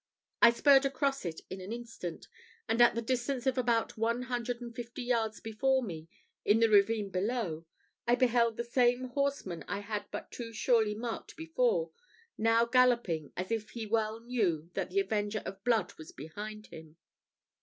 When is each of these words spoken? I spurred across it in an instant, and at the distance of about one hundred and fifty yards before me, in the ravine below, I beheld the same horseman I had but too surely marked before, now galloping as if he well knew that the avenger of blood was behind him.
I 0.41 0.49
spurred 0.49 0.83
across 0.83 1.25
it 1.25 1.41
in 1.47 1.61
an 1.61 1.71
instant, 1.71 2.27
and 2.67 2.81
at 2.81 2.95
the 2.95 3.03
distance 3.03 3.45
of 3.45 3.55
about 3.55 3.99
one 3.99 4.23
hundred 4.23 4.59
and 4.59 4.75
fifty 4.75 5.03
yards 5.03 5.39
before 5.39 5.83
me, 5.83 6.09
in 6.43 6.59
the 6.59 6.71
ravine 6.71 7.11
below, 7.11 7.67
I 8.07 8.15
beheld 8.15 8.57
the 8.57 8.63
same 8.63 9.09
horseman 9.09 9.63
I 9.67 9.81
had 9.81 10.05
but 10.09 10.31
too 10.31 10.53
surely 10.53 10.95
marked 10.95 11.37
before, 11.37 11.91
now 12.35 12.65
galloping 12.65 13.31
as 13.37 13.51
if 13.51 13.69
he 13.69 13.85
well 13.85 14.19
knew 14.21 14.71
that 14.73 14.89
the 14.89 14.99
avenger 14.99 15.43
of 15.45 15.63
blood 15.63 15.93
was 15.99 16.11
behind 16.11 16.65
him. 16.73 16.95